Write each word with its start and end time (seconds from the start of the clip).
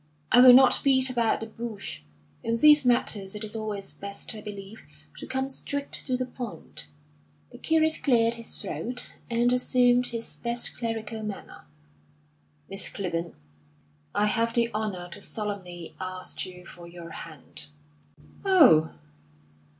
I 0.31 0.41
will 0.41 0.53
not 0.55 0.79
beat 0.83 1.11
about 1.11 1.41
the 1.41 1.45
bush. 1.45 2.01
In 2.43 2.55
these 2.55 2.83
matters 2.83 3.35
it 3.35 3.43
is 3.43 3.55
always 3.55 3.93
best, 3.93 4.33
I 4.33 4.41
believe, 4.41 4.81
to 5.19 5.27
come 5.27 5.47
straight 5.47 5.91
to 5.91 6.17
the 6.17 6.25
point." 6.25 6.87
The 7.51 7.59
curate 7.59 7.99
cleared 8.01 8.33
his 8.33 8.59
throat, 8.59 9.17
and 9.29 9.53
assumed 9.53 10.07
his 10.07 10.37
best 10.37 10.73
clerical 10.73 11.21
manner. 11.21 11.67
"Miss 12.67 12.89
Clibborn, 12.89 13.35
I 14.15 14.25
have 14.25 14.55
the 14.55 14.73
honour 14.73 15.07
to 15.09 15.21
solemnly 15.21 15.93
ask 16.01 16.47
you 16.47 16.65
for 16.65 16.87
your 16.87 17.11
hand." 17.11 17.67
"Oh!" 18.43 18.95